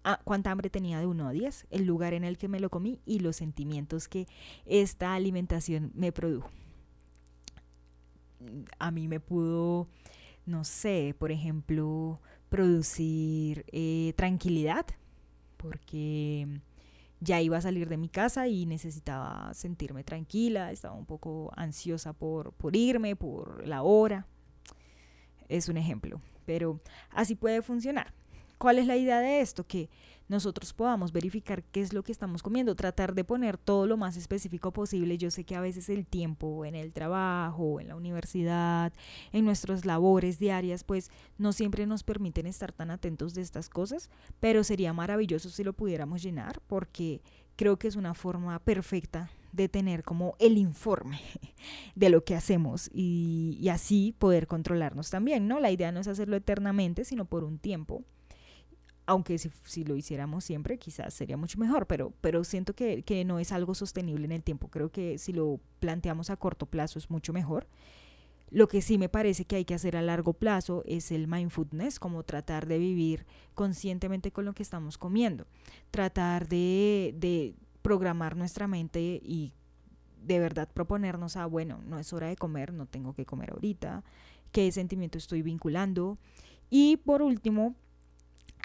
ah, 0.05 0.21
cuánta 0.25 0.51
hambre 0.51 0.71
tenía 0.71 0.99
de 0.99 1.07
1 1.07 1.29
a 1.29 1.33
10, 1.33 1.67
el 1.71 1.85
lugar 1.85 2.15
en 2.15 2.25
el 2.25 2.39
que 2.39 2.49
me 2.49 2.61
lo 2.61 2.71
comí 2.71 3.01
y 3.05 3.19
los 3.19 3.37
sentimientos 3.37 4.09
que 4.09 4.27
esta 4.65 5.15
alimentación 5.15 5.93
me 5.95 6.13
produjo. 6.13 6.51
A 8.79 8.91
mí 8.91 9.09
me 9.09 9.21
pudo, 9.21 9.89
no 10.47 10.65
sé, 10.65 11.15
por 11.19 11.33
ejemplo, 11.33 12.21
producir 12.49 13.65
eh, 13.73 14.15
tranquilidad, 14.17 14.87
porque 15.57 16.61
ya 17.27 17.41
iba 17.41 17.59
a 17.59 17.61
salir 17.61 17.89
de 17.89 17.97
mi 17.97 18.09
casa 18.09 18.47
y 18.47 18.67
necesitaba 18.67 19.53
sentirme 19.53 20.05
tranquila, 20.05 20.71
estaba 20.71 20.95
un 20.95 21.07
poco 21.07 21.53
ansiosa 21.57 22.13
por, 22.13 22.53
por 22.53 22.77
irme, 22.77 23.17
por 23.17 23.67
la 23.67 23.83
hora. 23.83 24.27
Es 25.49 25.69
un 25.69 25.77
ejemplo, 25.77 26.21
pero 26.45 26.81
así 27.11 27.35
puede 27.35 27.63
funcionar. 27.63 28.15
¿Cuál 28.59 28.79
es 28.79 28.87
la 28.87 28.97
idea 28.97 29.21
de 29.21 29.41
esto? 29.41 29.67
Que 29.67 29.91
nosotros 30.29 30.73
podamos 30.73 31.13
verificar 31.13 31.63
qué 31.63 31.81
es 31.81 31.93
lo 31.93 32.03
que 32.03 32.13
estamos 32.13 32.43
comiendo, 32.43 32.75
tratar 32.75 33.15
de 33.15 33.25
poner 33.25 33.59
todo 33.59 33.87
lo 33.87 33.97
más 33.97 34.17
específico 34.17 34.73
posible. 34.73 35.19
Yo 35.19 35.31
sé 35.31 35.45
que 35.45 35.57
a 35.57 35.61
veces 35.61 35.89
el 35.89 36.07
tiempo 36.07 36.65
en 36.65 36.75
el 36.75 36.93
trabajo, 36.93 37.81
en 37.81 37.89
la 37.89 37.97
universidad, 37.97 38.93
en 39.33 39.45
nuestras 39.45 39.85
labores 39.85 40.39
diarias, 40.39 40.85
pues 40.85 41.11
no 41.39 41.53
siempre 41.53 41.87
nos 41.87 42.03
permiten 42.03 42.47
estar 42.47 42.73
tan 42.73 42.91
atentos 42.91 43.35
de 43.35 43.43
estas 43.43 43.69
cosas, 43.69 44.11
pero 44.41 44.65
sería 44.65 44.93
maravilloso 44.93 45.49
si 45.51 45.63
lo 45.65 45.73
pudiéramos 45.73 46.23
llenar 46.23 46.61
porque 46.67 47.23
creo 47.57 47.79
que 47.79 47.89
es 47.89 47.97
una 47.97 48.15
forma 48.15 48.59
perfecta 48.59 49.31
de 49.53 49.69
tener 49.69 50.03
como 50.03 50.35
el 50.39 50.59
informe 50.59 51.21
de 51.95 52.11
lo 52.11 52.25
que 52.25 52.35
hacemos 52.35 52.91
y, 52.93 53.57
y, 53.61 53.71
así 53.71 54.15
poder 54.19 54.47
controlarnos 54.47 55.09
también, 55.09 55.49
¿no? 55.49 55.61
La 55.61 55.71
idea 55.71 55.93
no 55.93 56.01
es 56.01 56.09
hacerlo 56.09 56.37
eternamente, 56.37 57.05
sino 57.05 57.25
por 57.25 57.43
un 57.43 57.59
tiempo 57.59 58.05
aunque 59.07 59.39
si, 59.39 59.51
si, 59.65 59.85
lo 59.85 59.97
hiciéramos 59.97 60.45
siempre 60.45 60.79
quizás 60.79 61.15
sería 61.15 61.37
mucho 61.37 61.59
mejor, 61.59 61.87
pero, 61.87 62.13
pero 62.21 62.45
siento 62.45 62.75
que, 62.75 63.03
que, 63.03 63.25
no 63.25 63.39
es 63.39 63.53
algo 63.53 63.75
sostenible 63.75 64.25
en 64.25 64.33
el 64.33 64.43
tiempo. 64.43 64.69
Creo 64.69 64.91
que 64.91 65.19
si 65.19 65.33
lo 65.33 65.61
planteamos 65.79 66.29
a 66.31 66.37
corto 66.37 66.67
plazo 66.67 66.99
es 66.99 67.11
mucho 67.11 67.33
mejor. 67.33 67.67
Lo 68.51 68.69
que 68.69 68.83
sí 68.83 68.99
me 68.99 69.09
parece 69.09 69.45
que 69.45 69.57
hay 69.57 69.65
que 69.65 69.75
hacer 69.75 69.97
a 69.97 70.03
largo 70.03 70.33
plazo 70.33 70.83
es 70.87 71.11
el 71.11 71.27
mindfulness, 71.27 71.99
como 71.99 72.23
tratar 72.23 72.67
de 72.67 72.79
vivir 72.79 73.27
conscientemente 73.55 74.31
con 74.31 74.45
lo 74.45 74.55
que 74.55 74.63
estamos 74.63 74.99
comiendo, 74.99 75.47
tratar 75.91 76.49
de, 76.49 77.15
de 77.19 77.55
programar 77.83 78.37
nuestra 78.37 78.69
mente 78.69 79.21
y 79.23 79.53
de 80.23 80.39
verdad 80.41 80.69
proponernos 80.73 81.37
a, 81.37 81.47
bueno, 81.47 81.81
no 81.87 81.99
es 81.99 82.13
hora 82.13 82.29
de 82.29 82.37
comer, 82.37 82.73
no 82.73 82.87
tengo 82.87 83.15
que 83.15 83.27
comer 83.27 83.53
ahorita, 83.53 84.05
qué 84.53 84.71
sentimiento 84.73 85.19
estoy 85.19 85.43
vinculando. 85.43 86.19
Y 86.69 86.99
por 86.99 87.23
último, 87.23 87.77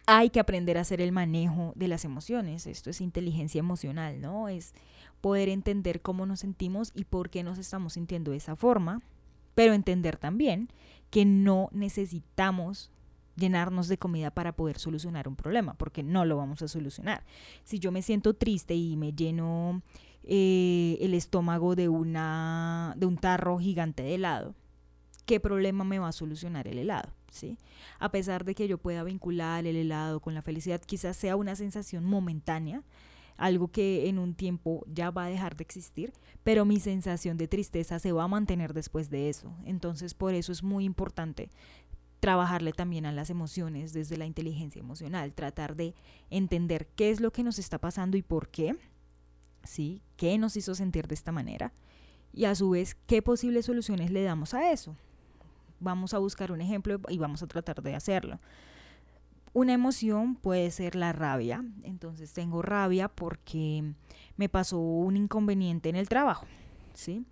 hay 0.05 0.29
que 0.29 0.39
aprender 0.39 0.77
a 0.77 0.81
hacer 0.81 1.01
el 1.01 1.12
manejo 1.12 1.74
de 1.75 1.88
las 1.88 2.05
emociones. 2.05 2.67
Esto 2.67 2.89
es 2.89 3.01
inteligencia 3.01 3.60
emocional, 3.60 4.20
¿no? 4.22 4.48
Es 4.48 4.74
poder 5.22 5.50
entender 5.50 6.01
cómo 6.01 6.25
nos 6.25 6.39
sentimos 6.39 6.91
y 6.96 7.05
por 7.05 7.29
qué 7.29 7.43
nos 7.43 7.58
estamos 7.58 7.93
sintiendo 7.93 8.31
de 8.31 8.38
esa 8.38 8.55
forma, 8.55 9.01
pero 9.55 9.74
entender 9.74 10.17
también 10.17 10.70
que 11.10 11.25
no 11.25 11.70
necesitamos 11.72 12.91
llenarnos 13.36 13.88
de 13.88 13.98
comida 13.98 14.31
para 14.31 14.53
poder 14.53 14.79
solucionar 14.79 15.27
un 15.27 15.36
problema, 15.36 15.74
porque 15.75 16.03
no 16.03 16.25
lo 16.25 16.38
vamos 16.38 16.62
a 16.62 16.67
solucionar. 16.67 17.24
Si 17.63 17.79
yo 17.79 17.91
me 17.91 18.01
siento 18.01 18.34
triste 18.34 18.75
y 18.75 18.98
me 18.98 19.13
lleno 19.13 19.81
eh, 20.24 20.98
el 21.01 21.13
estómago 21.13 21.75
de, 21.75 21.89
una, 21.89 22.93
de 22.98 23.05
un 23.05 23.17
tarro 23.17 23.58
gigante 23.60 24.03
de 24.03 24.15
helado, 24.15 24.55
¿qué 25.25 25.39
problema 25.39 25.84
me 25.84 26.00
va 26.00 26.10
a 26.10 26.13
solucionar 26.13 26.67
el 26.67 26.79
helado? 26.79 27.12
¿Sí? 27.32 27.58
A 27.98 28.12
pesar 28.12 28.46
de 28.46 28.54
que 28.54 28.68
yo 28.68 28.78
pueda 28.78 29.04
vincular 29.04 29.66
el 29.66 29.76
helado 29.76 30.20
con 30.20 30.36
la 30.36 30.44
felicidad, 30.44 30.82
quizás 30.82 31.18
sea 31.18 31.36
una 31.36 31.56
sensación 31.56 32.06
momentánea, 32.06 32.84
algo 33.38 33.70
que 33.70 34.08
en 34.08 34.20
un 34.20 34.36
tiempo 34.36 34.86
ya 34.88 35.10
va 35.10 35.26
a 35.26 35.30
dejar 35.30 35.56
de 35.56 35.64
existir, 35.64 36.14
pero 36.44 36.64
mi 36.66 36.80
sensación 36.80 37.38
de 37.38 37.48
tristeza 37.48 37.98
se 37.98 38.12
va 38.12 38.26
a 38.26 38.28
mantener 38.28 38.74
después 38.74 39.10
de 39.10 39.30
eso. 39.30 39.56
Entonces, 39.66 40.14
por 40.14 40.36
eso 40.36 40.52
es 40.52 40.62
muy 40.62 40.86
importante 40.86 41.50
trabajarle 42.20 42.72
también 42.72 43.08
a 43.08 43.12
las 43.12 43.32
emociones 43.32 43.94
desde 43.94 44.18
la 44.18 44.28
inteligencia 44.28 44.80
emocional, 44.80 45.34
tratar 45.34 45.76
de 45.76 45.96
entender 46.30 46.88
qué 46.96 47.10
es 47.10 47.20
lo 47.20 47.32
que 47.32 47.42
nos 47.42 47.58
está 47.58 47.80
pasando 47.80 48.16
y 48.16 48.22
por 48.22 48.50
qué, 48.50 48.76
¿sí? 49.64 50.04
¿Qué 50.18 50.38
nos 50.38 50.56
hizo 50.56 50.76
sentir 50.76 51.08
de 51.08 51.16
esta 51.16 51.32
manera? 51.32 51.74
Y 52.32 52.46
a 52.46 52.54
su 52.54 52.70
vez, 52.70 52.96
¿qué 53.08 53.24
posibles 53.24 53.66
soluciones 53.66 54.12
le 54.12 54.22
damos 54.22 54.54
a 54.54 54.72
eso? 54.72 54.96
Vamos 55.82 56.14
a 56.14 56.20
buscar 56.20 56.52
un 56.52 56.62
ejemplo 56.62 57.02
y 57.10 57.18
vamos 57.18 57.44
a 57.44 57.48
tratar 57.48 57.82
de 57.82 57.96
hacerlo. 57.96 58.40
Una 59.54 59.74
emoción 59.74 60.36
puede 60.36 60.72
ser 60.72 60.96
la 60.96 61.12
rabia. 61.12 61.66
Entonces 61.84 62.32
tengo 62.32 62.62
rabia 62.62 63.10
porque 63.10 63.84
me 64.38 64.48
pasó 64.48 64.80
un 64.80 65.18
inconveniente 65.18 65.90
en 65.90 65.98
el 65.98 66.08
trabajo, 66.08 66.46
¿sí? 66.94 67.26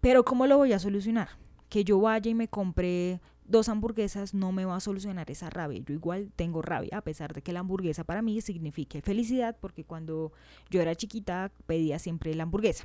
Pero 0.00 0.24
¿cómo 0.24 0.46
lo 0.46 0.56
voy 0.56 0.72
a 0.72 0.78
solucionar? 0.78 1.28
Que 1.68 1.84
yo 1.84 2.00
vaya 2.00 2.30
y 2.30 2.34
me 2.34 2.48
compre 2.48 3.20
dos 3.48 3.68
hamburguesas 3.68 4.34
no 4.34 4.52
me 4.52 4.64
va 4.64 4.76
a 4.76 4.80
solucionar 4.80 5.30
esa 5.30 5.50
rabia. 5.50 5.82
Yo 5.86 5.94
igual 5.94 6.32
tengo 6.34 6.62
rabia, 6.62 6.98
a 6.98 7.02
pesar 7.02 7.32
de 7.32 7.42
que 7.42 7.52
la 7.52 7.60
hamburguesa 7.60 8.04
para 8.04 8.22
mí 8.22 8.40
signifique 8.40 9.02
felicidad, 9.02 9.56
porque 9.60 9.84
cuando 9.84 10.32
yo 10.70 10.80
era 10.80 10.94
chiquita 10.94 11.52
pedía 11.66 11.98
siempre 11.98 12.34
la 12.34 12.44
hamburguesa. 12.44 12.84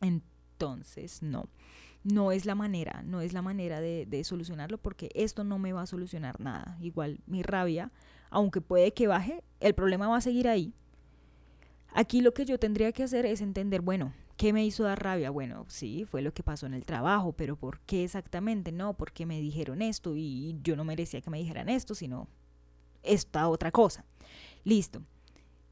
Entonces, 0.00 1.22
no 1.22 1.46
no 2.04 2.32
es 2.32 2.46
la 2.46 2.54
manera, 2.54 3.02
no 3.04 3.20
es 3.20 3.32
la 3.32 3.42
manera 3.42 3.80
de, 3.80 4.24
solucionarlo 4.24 4.78
porque 4.78 5.10
esto 5.14 5.44
no 5.44 5.58
me 5.58 5.72
va 5.72 5.82
a 5.82 5.86
solucionar 5.86 6.40
nada. 6.40 6.76
Igual 6.80 7.20
mi 7.26 7.42
rabia, 7.42 7.90
aunque 8.30 8.60
puede 8.60 8.92
que 8.92 9.06
baje, 9.06 9.42
el 9.60 9.74
problema 9.74 10.08
va 10.08 10.16
a 10.16 10.22
seguir 10.22 10.48
ahí. 10.48 10.72
Aquí 11.94 12.20
lo 12.20 12.32
que 12.32 12.44
yo 12.44 12.58
tendría 12.58 12.92
que 12.92 13.02
hacer 13.02 13.26
es 13.26 13.40
entender, 13.40 13.82
bueno, 13.82 14.12
¿qué 14.36 14.52
me 14.52 14.64
hizo 14.64 14.84
dar 14.84 15.02
rabia? 15.02 15.30
Bueno, 15.30 15.66
sí, 15.68 16.06
fue 16.06 16.22
lo 16.22 16.32
que 16.32 16.42
pasó 16.42 16.66
en 16.66 16.74
el 16.74 16.86
trabajo, 16.86 17.32
pero 17.32 17.56
¿por 17.56 17.80
qué 17.80 18.04
exactamente? 18.04 18.72
No, 18.72 18.94
porque 18.94 19.26
me 19.26 19.40
dijeron 19.40 19.82
esto 19.82 20.16
y 20.16 20.56
yo 20.62 20.74
no 20.74 20.84
merecía 20.84 21.20
que 21.20 21.30
me 21.30 21.38
dijeran 21.38 21.68
esto, 21.68 21.94
sino 21.94 22.28
esta 23.02 23.48
otra 23.48 23.70
cosa. 23.70 24.04
Listo. 24.64 25.02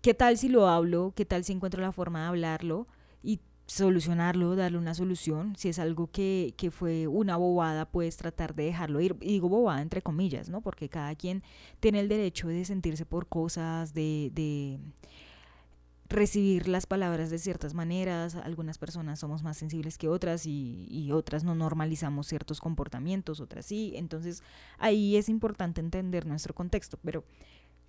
¿Qué 0.02 0.14
tal 0.14 0.38
si 0.38 0.48
lo 0.48 0.66
hablo? 0.66 1.12
¿Qué 1.14 1.24
tal 1.24 1.44
si 1.44 1.52
encuentro 1.52 1.82
la 1.82 1.92
forma 1.92 2.22
de 2.22 2.28
hablarlo? 2.28 2.86
Y 3.22 3.40
solucionarlo, 3.70 4.56
darle 4.56 4.78
una 4.78 4.94
solución. 4.94 5.54
Si 5.56 5.68
es 5.68 5.78
algo 5.78 6.08
que, 6.10 6.54
que, 6.56 6.70
fue 6.70 7.06
una 7.06 7.36
bobada, 7.36 7.86
puedes 7.86 8.16
tratar 8.16 8.54
de 8.54 8.64
dejarlo 8.64 9.00
ir. 9.00 9.16
Y 9.20 9.32
digo 9.32 9.48
bobada 9.48 9.80
entre 9.80 10.02
comillas, 10.02 10.48
¿no? 10.48 10.60
Porque 10.60 10.88
cada 10.88 11.14
quien 11.14 11.42
tiene 11.78 12.00
el 12.00 12.08
derecho 12.08 12.48
de 12.48 12.64
sentirse 12.64 13.06
por 13.06 13.28
cosas, 13.28 13.94
de, 13.94 14.30
de 14.34 14.80
recibir 16.08 16.66
las 16.66 16.86
palabras 16.86 17.30
de 17.30 17.38
ciertas 17.38 17.72
maneras. 17.72 18.34
Algunas 18.34 18.76
personas 18.76 19.20
somos 19.20 19.44
más 19.44 19.56
sensibles 19.56 19.98
que 19.98 20.08
otras 20.08 20.46
y, 20.46 20.88
y 20.90 21.12
otras 21.12 21.44
no 21.44 21.54
normalizamos 21.54 22.26
ciertos 22.26 22.60
comportamientos, 22.60 23.40
otras 23.40 23.66
sí. 23.66 23.92
Entonces 23.94 24.42
ahí 24.78 25.16
es 25.16 25.28
importante 25.28 25.80
entender 25.80 26.26
nuestro 26.26 26.54
contexto. 26.54 26.98
Pero 27.04 27.24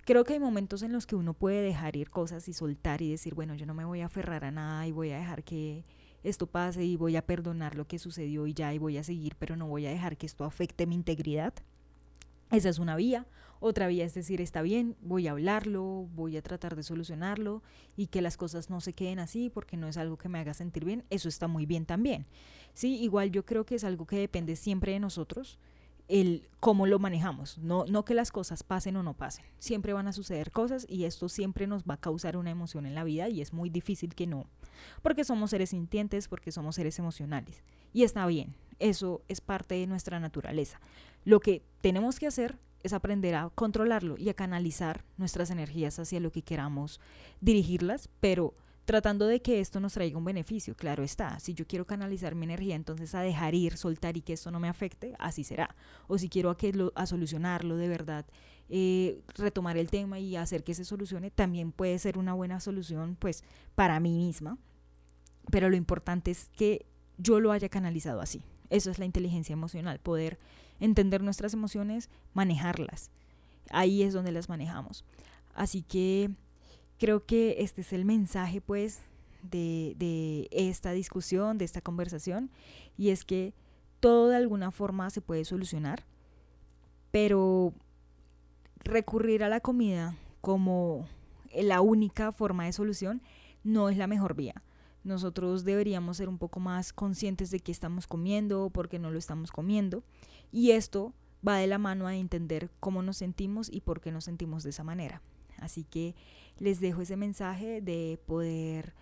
creo 0.05 0.23
que 0.23 0.33
hay 0.33 0.39
momentos 0.39 0.81
en 0.83 0.91
los 0.91 1.05
que 1.05 1.15
uno 1.15 1.33
puede 1.33 1.61
dejar 1.61 1.95
ir 1.95 2.09
cosas 2.09 2.47
y 2.47 2.53
soltar 2.53 3.01
y 3.01 3.11
decir, 3.11 3.35
bueno, 3.35 3.55
yo 3.55 3.65
no 3.65 3.73
me 3.73 3.85
voy 3.85 4.01
a 4.01 4.07
aferrar 4.07 4.43
a 4.43 4.51
nada 4.51 4.87
y 4.87 4.91
voy 4.91 5.11
a 5.11 5.17
dejar 5.17 5.43
que 5.43 5.85
esto 6.23 6.47
pase 6.47 6.83
y 6.83 6.97
voy 6.97 7.15
a 7.15 7.25
perdonar 7.25 7.75
lo 7.75 7.87
que 7.87 7.99
sucedió 7.99 8.47
y 8.47 8.53
ya 8.53 8.73
y 8.73 8.77
voy 8.77 8.97
a 8.97 9.03
seguir, 9.03 9.35
pero 9.37 9.55
no 9.55 9.67
voy 9.67 9.85
a 9.85 9.89
dejar 9.89 10.17
que 10.17 10.25
esto 10.25 10.45
afecte 10.45 10.85
mi 10.85 10.95
integridad. 10.95 11.53
Esa 12.51 12.69
es 12.69 12.79
una 12.79 12.95
vía. 12.95 13.27
Otra 13.63 13.87
vía 13.87 14.05
es 14.05 14.15
decir, 14.15 14.41
está 14.41 14.63
bien, 14.63 14.97
voy 15.01 15.27
a 15.27 15.31
hablarlo, 15.31 16.09
voy 16.15 16.35
a 16.35 16.41
tratar 16.41 16.75
de 16.75 16.81
solucionarlo 16.81 17.61
y 17.95 18.07
que 18.07 18.21
las 18.21 18.35
cosas 18.35 18.71
no 18.71 18.81
se 18.81 18.93
queden 18.93 19.19
así 19.19 19.51
porque 19.51 19.77
no 19.77 19.87
es 19.87 19.97
algo 19.97 20.17
que 20.17 20.29
me 20.29 20.39
haga 20.39 20.55
sentir 20.55 20.83
bien. 20.83 21.05
Eso 21.11 21.29
está 21.29 21.47
muy 21.47 21.67
bien 21.67 21.85
también. 21.85 22.25
Sí, 22.73 22.99
igual 23.01 23.31
yo 23.31 23.45
creo 23.45 23.65
que 23.65 23.75
es 23.75 23.83
algo 23.83 24.07
que 24.07 24.17
depende 24.17 24.55
siempre 24.55 24.93
de 24.93 24.99
nosotros 24.99 25.59
el 26.11 26.49
cómo 26.59 26.85
lo 26.85 26.99
manejamos, 26.99 27.57
no, 27.57 27.85
no 27.85 28.03
que 28.03 28.13
las 28.13 28.31
cosas 28.31 28.63
pasen 28.63 28.97
o 28.97 29.03
no 29.03 29.13
pasen. 29.13 29.45
Siempre 29.59 29.93
van 29.93 30.07
a 30.07 30.13
suceder 30.13 30.51
cosas 30.51 30.85
y 30.89 31.05
esto 31.05 31.29
siempre 31.29 31.67
nos 31.67 31.83
va 31.83 31.95
a 31.95 32.01
causar 32.01 32.35
una 32.35 32.51
emoción 32.51 32.85
en 32.85 32.95
la 32.95 33.05
vida 33.05 33.29
y 33.29 33.41
es 33.41 33.53
muy 33.53 33.69
difícil 33.69 34.13
que 34.13 34.27
no, 34.27 34.45
porque 35.01 35.23
somos 35.23 35.51
seres 35.51 35.69
sintientes, 35.69 36.27
porque 36.27 36.51
somos 36.51 36.75
seres 36.75 36.99
emocionales. 36.99 37.63
Y 37.93 38.03
está 38.03 38.25
bien, 38.25 38.53
eso 38.79 39.21
es 39.29 39.39
parte 39.39 39.75
de 39.75 39.87
nuestra 39.87 40.19
naturaleza. 40.19 40.81
Lo 41.23 41.39
que 41.39 41.63
tenemos 41.79 42.19
que 42.19 42.27
hacer 42.27 42.59
es 42.83 42.91
aprender 42.91 43.35
a 43.35 43.49
controlarlo 43.49 44.17
y 44.17 44.27
a 44.29 44.33
canalizar 44.33 45.05
nuestras 45.17 45.49
energías 45.49 45.97
hacia 45.97 46.19
lo 46.19 46.31
que 46.31 46.41
queramos 46.41 46.99
dirigirlas, 47.39 48.09
pero 48.19 48.53
tratando 48.85 49.27
de 49.27 49.41
que 49.41 49.59
esto 49.59 49.79
nos 49.79 49.93
traiga 49.93 50.17
un 50.17 50.25
beneficio, 50.25 50.75
claro 50.75 51.03
está. 51.03 51.39
Si 51.39 51.53
yo 51.53 51.65
quiero 51.65 51.85
canalizar 51.85 52.35
mi 52.35 52.45
energía, 52.45 52.75
entonces 52.75 53.13
a 53.15 53.21
dejar 53.21 53.55
ir, 53.55 53.77
soltar 53.77 54.17
y 54.17 54.21
que 54.21 54.33
esto 54.33 54.51
no 54.51 54.59
me 54.59 54.67
afecte, 54.67 55.13
así 55.19 55.43
será. 55.43 55.75
O 56.07 56.17
si 56.17 56.29
quiero 56.29 56.49
a, 56.49 56.57
que 56.57 56.73
lo, 56.73 56.91
a 56.95 57.05
solucionarlo 57.05 57.77
de 57.77 57.87
verdad, 57.87 58.25
eh, 58.69 59.21
retomar 59.35 59.77
el 59.77 59.89
tema 59.89 60.19
y 60.19 60.35
hacer 60.35 60.63
que 60.63 60.73
se 60.73 60.85
solucione, 60.85 61.31
también 61.31 61.71
puede 61.71 61.99
ser 61.99 62.17
una 62.17 62.33
buena 62.33 62.59
solución, 62.59 63.15
pues, 63.19 63.43
para 63.75 63.99
mí 63.99 64.17
misma. 64.17 64.57
Pero 65.51 65.69
lo 65.69 65.75
importante 65.75 66.31
es 66.31 66.49
que 66.55 66.85
yo 67.17 67.39
lo 67.39 67.51
haya 67.51 67.69
canalizado 67.69 68.21
así. 68.21 68.43
Eso 68.69 68.89
es 68.89 68.99
la 68.99 69.05
inteligencia 69.05 69.53
emocional, 69.53 69.99
poder 69.99 70.39
entender 70.79 71.21
nuestras 71.21 71.53
emociones, 71.53 72.09
manejarlas. 72.33 73.11
Ahí 73.69 74.03
es 74.03 74.13
donde 74.13 74.31
las 74.31 74.49
manejamos. 74.49 75.05
Así 75.53 75.83
que 75.83 76.31
creo 77.01 77.25
que 77.25 77.55
este 77.57 77.81
es 77.81 77.93
el 77.93 78.05
mensaje 78.05 78.61
pues 78.61 79.01
de, 79.41 79.95
de, 79.97 80.47
esta 80.51 80.91
discusión, 80.91 81.57
de 81.57 81.65
esta 81.65 81.81
conversación, 81.81 82.51
y 82.95 83.09
es 83.09 83.25
que 83.25 83.55
todo 83.99 84.29
de 84.29 84.35
alguna 84.35 84.69
forma 84.69 85.09
se 85.09 85.19
puede 85.19 85.43
solucionar, 85.43 86.05
pero 87.09 87.73
recurrir 88.83 89.43
a 89.43 89.49
la 89.49 89.61
comida 89.61 90.15
como 90.41 91.07
la 91.55 91.81
única 91.81 92.31
forma 92.31 92.65
de 92.65 92.71
solución 92.71 93.23
no 93.63 93.89
es 93.89 93.97
la 93.97 94.05
mejor 94.05 94.35
vía. 94.35 94.61
Nosotros 95.03 95.63
deberíamos 95.65 96.17
ser 96.17 96.29
un 96.29 96.37
poco 96.37 96.59
más 96.59 96.93
conscientes 96.93 97.49
de 97.49 97.61
qué 97.61 97.71
estamos 97.71 98.05
comiendo, 98.05 98.69
por 98.69 98.89
qué 98.89 98.99
no 98.99 99.09
lo 99.09 99.17
estamos 99.17 99.51
comiendo, 99.51 100.03
y 100.51 100.69
esto 100.69 101.15
va 101.45 101.57
de 101.57 101.65
la 101.65 101.79
mano 101.79 102.05
a 102.05 102.15
entender 102.15 102.69
cómo 102.79 103.01
nos 103.01 103.17
sentimos 103.17 103.71
y 103.73 103.81
por 103.81 104.01
qué 104.01 104.11
nos 104.11 104.25
sentimos 104.25 104.61
de 104.61 104.69
esa 104.69 104.83
manera. 104.83 105.23
Así 105.61 105.85
que 105.85 106.15
les 106.57 106.81
dejo 106.81 107.01
ese 107.01 107.15
mensaje 107.15 107.81
de 107.81 108.19
poder 108.25 108.93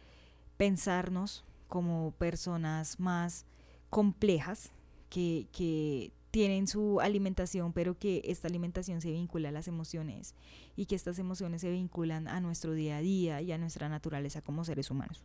pensarnos 0.57 1.43
como 1.67 2.11
personas 2.11 2.99
más 2.99 3.45
complejas 3.89 4.71
que, 5.09 5.47
que 5.51 6.11
tienen 6.31 6.67
su 6.67 6.99
alimentación, 7.01 7.73
pero 7.73 7.97
que 7.97 8.21
esta 8.25 8.47
alimentación 8.47 9.01
se 9.01 9.11
vincula 9.11 9.49
a 9.49 9.51
las 9.51 9.67
emociones 9.67 10.35
y 10.75 10.85
que 10.85 10.95
estas 10.95 11.17
emociones 11.17 11.61
se 11.61 11.71
vinculan 11.71 12.27
a 12.27 12.39
nuestro 12.39 12.73
día 12.73 12.97
a 12.97 13.01
día 13.01 13.41
y 13.41 13.51
a 13.51 13.57
nuestra 13.57 13.89
naturaleza 13.89 14.41
como 14.41 14.63
seres 14.63 14.91
humanos. 14.91 15.23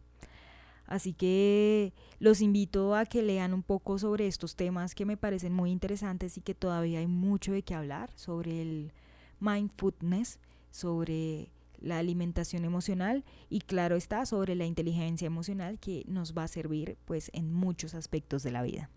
Así 0.86 1.14
que 1.14 1.94
los 2.18 2.40
invito 2.40 2.94
a 2.94 3.06
que 3.06 3.22
lean 3.22 3.54
un 3.54 3.62
poco 3.62 3.98
sobre 3.98 4.26
estos 4.26 4.54
temas 4.54 4.94
que 4.94 5.06
me 5.06 5.16
parecen 5.16 5.52
muy 5.52 5.70
interesantes 5.70 6.36
y 6.36 6.42
que 6.42 6.54
todavía 6.54 6.98
hay 6.98 7.06
mucho 7.06 7.52
de 7.52 7.62
qué 7.62 7.74
hablar 7.74 8.10
sobre 8.16 8.60
el 8.60 8.92
mindfulness, 9.40 10.38
sobre 10.74 11.52
la 11.78 11.98
alimentación 11.98 12.64
emocional 12.64 13.24
y 13.48 13.60
claro 13.60 13.94
está 13.94 14.26
sobre 14.26 14.56
la 14.56 14.64
inteligencia 14.64 15.26
emocional 15.26 15.78
que 15.78 16.04
nos 16.08 16.36
va 16.36 16.42
a 16.42 16.48
servir 16.48 16.98
pues 17.04 17.30
en 17.32 17.52
muchos 17.52 17.94
aspectos 17.94 18.42
de 18.42 18.50
la 18.50 18.62
vida. 18.62 18.90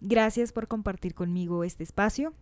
Gracias 0.00 0.52
por 0.52 0.68
compartir 0.68 1.14
conmigo 1.14 1.64
este 1.64 1.82
espacio. 1.82 2.32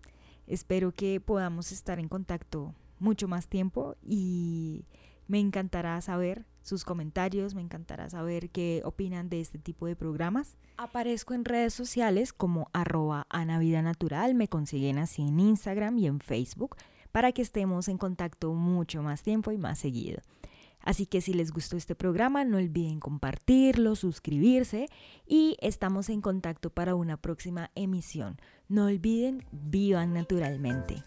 Espero 0.47 0.93
que 0.93 1.19
podamos 1.19 1.73
estar 1.73 1.99
en 1.99 2.09
contacto 2.09 2.75
mucho 2.99 3.27
más 3.27 3.49
tiempo 3.49 3.97
y 4.03 4.85
me 5.27 5.39
encantará 5.39 5.99
saber 6.03 6.45
sus 6.61 6.85
comentarios, 6.85 7.55
me 7.55 7.62
encantará 7.62 8.11
saber 8.11 8.50
qué 8.50 8.83
opinan 8.85 9.31
de 9.31 9.41
este 9.41 9.59
tipo 9.59 9.87
de 9.87 9.97
programas. 9.97 10.57
Aparezco 10.77 11.33
en 11.33 11.47
redes 11.47 11.73
sociales 11.73 12.35
como 12.35 12.69
arroba 12.75 13.27
Natural, 13.31 14.35
me 14.35 14.49
consiguen 14.49 14.99
así 14.99 15.23
en 15.23 15.41
Instagram 15.41 15.97
y 15.97 16.07
en 16.07 16.21
Facebook 16.21 16.77
para 17.12 17.33
que 17.33 17.43
estemos 17.43 17.88
en 17.88 17.99
contacto 17.99 18.52
mucho 18.52 19.02
más 19.02 19.23
tiempo 19.23 19.52
y 19.52 19.59
más 19.59 19.79
seguido. 19.79 20.21
Así 20.83 21.07
que 21.07 21.21
si 21.21 21.35
les 21.35 21.52
gustó 21.52 21.76
este 21.76 21.95
programa, 21.95 22.45
no 22.45 22.57
olviden 22.57 23.00
compartirlo, 23.00 23.97
suscribirse 23.97 24.88
y 25.26 25.57
estamos 25.61 26.09
en 26.09 26.23
contacto 26.23 26.71
para 26.71 26.95
una 26.95 27.19
próxima 27.19 27.71
emisión. 27.75 28.38
No 28.69 28.87
olviden, 28.87 29.45
vivan 29.52 30.14
naturalmente. 30.14 31.02